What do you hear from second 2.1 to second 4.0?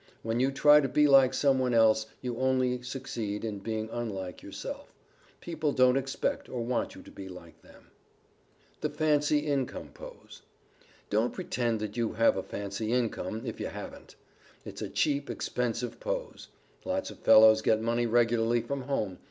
you only succeed in being